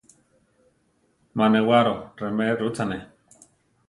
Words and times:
Má 1.37 1.45
newaro 1.53 1.95
remé 2.21 2.47
rutzane. 2.59 2.99